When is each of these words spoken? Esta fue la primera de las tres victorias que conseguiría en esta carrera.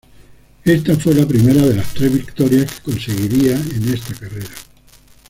Esta 0.65 0.95
fue 0.97 1.13
la 1.13 1.27
primera 1.27 1.61
de 1.61 1.75
las 1.75 1.93
tres 1.93 2.11
victorias 2.11 2.71
que 2.77 2.81
conseguiría 2.91 3.55
en 3.55 3.93
esta 3.93 4.15
carrera. 4.15 4.49